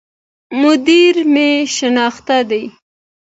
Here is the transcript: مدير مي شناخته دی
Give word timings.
مدير 0.61 1.15
مي 1.33 1.49
شناخته 1.75 2.37
دی 2.49 2.63